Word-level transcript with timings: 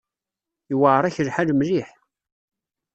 Yewɛer-ak 0.69 1.15
lḥal 1.27 1.49
mliḥ. 1.53 1.89